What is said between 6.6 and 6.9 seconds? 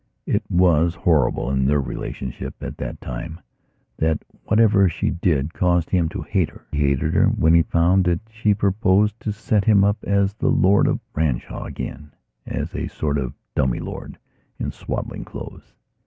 He